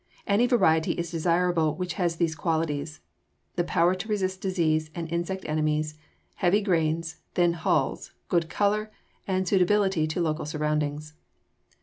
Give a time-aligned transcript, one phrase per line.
[0.25, 3.01] Any variety is desirable which has these qualities:
[3.67, 5.95] power to resist disease and insect enemies,
[6.37, 8.89] heavy grains, thin hulls, good color,
[9.27, 11.13] and suitability to local surroundings.